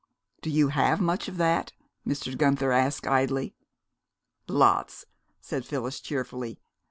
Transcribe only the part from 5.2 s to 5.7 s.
said